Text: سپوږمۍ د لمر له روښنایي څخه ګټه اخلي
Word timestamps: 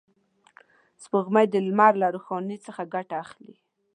سپوږمۍ 1.03 1.45
د 1.49 1.55
لمر 1.67 1.93
له 2.01 2.07
روښنایي 2.15 2.57
څخه 2.67 2.81
ګټه 2.93 3.15
اخلي 3.23 3.53